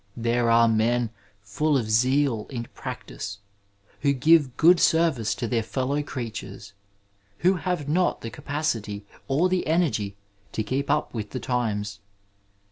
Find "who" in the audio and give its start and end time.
3.99-4.13, 7.45-7.53